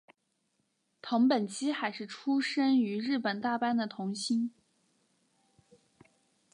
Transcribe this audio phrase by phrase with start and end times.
[1.03, 4.49] 藤本七海是出身于日本大阪的童星。